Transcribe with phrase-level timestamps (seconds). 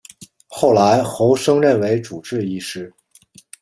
[0.47, 2.91] 后来侯升任为主治医师。